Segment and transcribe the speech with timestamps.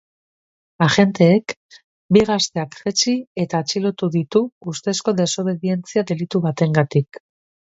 [0.83, 1.53] Agenteek
[2.17, 3.13] bi gazteak jaitsi
[3.43, 4.43] eta atxilotu ditu
[4.75, 7.23] ustezko desobedientzia delitu batengatik.